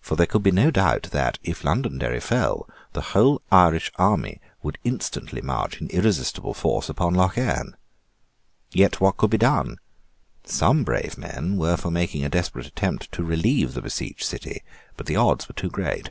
For 0.00 0.16
there 0.16 0.26
could 0.26 0.42
be 0.42 0.50
no 0.50 0.72
doubt 0.72 1.04
that, 1.12 1.38
if 1.44 1.62
Londonderry 1.62 2.18
fell, 2.18 2.68
the 2.92 3.00
whole 3.14 3.40
Irish 3.52 3.92
army 3.94 4.40
would 4.64 4.78
instantly 4.82 5.40
march 5.40 5.80
in 5.80 5.88
irresistible 5.90 6.54
force 6.54 6.88
upon 6.88 7.14
Lough 7.14 7.30
Erne. 7.36 7.76
Yet 8.72 9.00
what 9.00 9.16
could 9.16 9.30
be 9.30 9.38
done? 9.38 9.76
Some 10.42 10.82
brave 10.82 11.16
men 11.16 11.56
were 11.56 11.76
for 11.76 11.92
making 11.92 12.24
a 12.24 12.28
desperate 12.28 12.66
attempt 12.66 13.12
to 13.12 13.22
relieve 13.22 13.74
the 13.74 13.82
besieged 13.82 14.24
city; 14.24 14.64
but 14.96 15.06
the 15.06 15.14
odds 15.14 15.48
were 15.48 15.54
too 15.54 15.70
great. 15.70 16.10